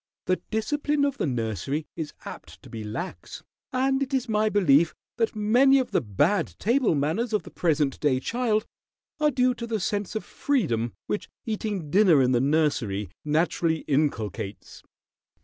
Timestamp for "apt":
2.25-2.59